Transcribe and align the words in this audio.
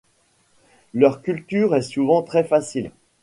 Leur 0.95 1.21
culture 1.21 1.75
est 1.75 1.83
souvent 1.83 2.23
très 2.23 2.43
facile. 2.43 2.89